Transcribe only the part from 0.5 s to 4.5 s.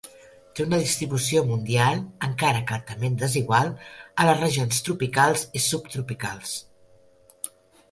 Té una distribució mundial, encara que altament desigual, a les